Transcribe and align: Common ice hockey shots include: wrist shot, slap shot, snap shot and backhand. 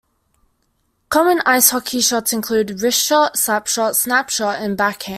Common 1.09 1.41
ice 1.45 1.69
hockey 1.69 2.01
shots 2.01 2.33
include: 2.33 2.81
wrist 2.81 2.99
shot, 3.05 3.37
slap 3.37 3.67
shot, 3.67 3.95
snap 3.95 4.31
shot 4.31 4.59
and 4.59 4.75
backhand. 4.75 5.09